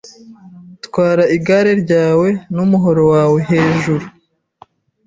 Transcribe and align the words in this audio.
Twara 0.85 1.23
igare 1.37 1.71
ryawe 1.83 2.27
numuhoro 2.53 3.01
wawe 3.11 3.39
hejuru 3.49 4.05